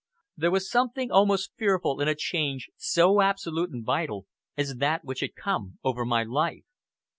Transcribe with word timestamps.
There 0.35 0.49
was 0.49 0.67
something 0.67 1.11
almost 1.11 1.51
fearful 1.59 2.01
in 2.01 2.07
a 2.07 2.15
change 2.15 2.71
so 2.75 3.21
absolute 3.21 3.69
and 3.69 3.85
vital 3.85 4.25
as 4.57 4.77
that 4.77 5.05
which 5.05 5.19
had 5.19 5.35
come 5.35 5.77
over 5.83 6.05
my 6.05 6.23
life. 6.23 6.65